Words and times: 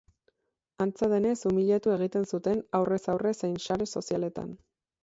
Antza 0.85 1.09
denez, 1.11 1.35
umiliatu 1.51 1.93
egiten 1.97 2.27
zuten, 2.33 2.65
aurrez 2.81 3.01
aurre 3.17 3.39
zein 3.43 3.57
sare 3.69 3.91
sozialetan. 3.97 4.55